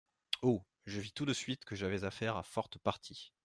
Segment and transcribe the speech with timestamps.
[0.41, 0.63] Oh!
[0.87, 3.31] je vis tout de suite que j’avais affaire à forte partie…